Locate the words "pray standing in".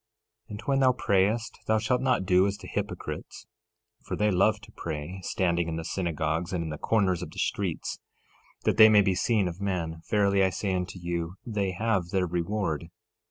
4.71-5.75